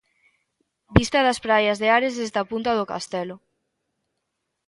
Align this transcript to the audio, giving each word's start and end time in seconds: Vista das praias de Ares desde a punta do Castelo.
Vista 0.97 1.19
das 1.27 1.41
praias 1.45 1.77
de 1.81 1.87
Ares 1.97 2.17
desde 2.19 2.39
a 2.41 2.47
punta 2.51 2.71
do 2.75 2.89
Castelo. 2.91 3.35